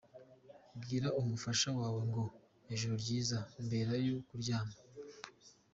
Bwira 0.81 1.09
umufasha 1.19 1.69
wawe 1.79 2.01
ngo 2.09 2.23
“Ijoro 2.73 2.95
ryiza” 3.03 3.37
mbere 3.65 3.93
yo 4.07 4.15
kuryama. 4.27 4.75